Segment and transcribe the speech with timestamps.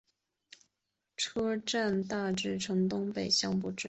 [1.15, 3.77] 车站呈大致南北向布置。